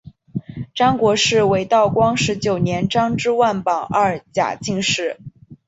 [0.73, 5.17] 张国士为道光十九年张之万榜二甲进士。